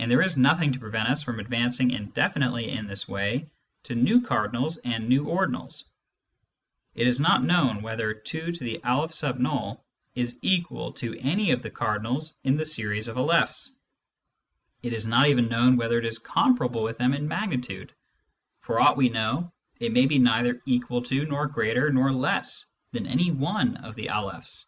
And 0.00 0.10
there 0.10 0.22
is 0.22 0.36
nothing 0.36 0.72
to 0.72 0.80
prevent 0.80 1.08
us 1.08 1.22
from 1.22 1.38
advancing 1.38 1.92
indefinitely 1.92 2.68
in 2.70 2.88
this 2.88 3.06
way 3.06 3.48
to 3.84 3.94
new 3.94 4.20
cardinals 4.22 4.78
and 4.78 5.08
new 5.08 5.22
ordinals. 5.26 5.84
It 6.96 7.06
is 7.06 7.20
not 7.20 7.44
known 7.44 7.80
whether 7.80 8.12
2 8.12 8.46
8 8.48 8.54
° 8.82 9.78
is 10.16 10.38
equal 10.42 10.94
to 10.94 11.16
any 11.20 11.52
of 11.52 11.62
the 11.62 11.70
cardinals 11.70 12.36
in 12.42 12.56
the 12.56 12.66
series 12.66 13.06
of 13.06 13.14
Alephs. 13.18 13.68
It 14.82 14.92
is 14.92 15.06
not 15.06 15.28
even 15.28 15.46
known 15.46 15.76
whether 15.76 15.96
it 15.96 16.06
is 16.06 16.18
comparable 16.18 16.82
with 16.82 16.98
them 16.98 17.14
in 17.14 17.28
magnitude; 17.28 17.92
for 18.58 18.80
aught 18.80 18.96
we 18.96 19.10
know, 19.10 19.52
it 19.78 19.92
may 19.92 20.06
be 20.06 20.18
neither 20.18 20.60
equal 20.66 21.02
to 21.02 21.24
nor 21.24 21.46
greater 21.46 21.92
nor 21.92 22.10
less 22.10 22.64
than 22.90 23.06
any 23.06 23.30
one 23.30 23.76
of 23.76 23.94
the 23.94 24.06
Alephs. 24.06 24.64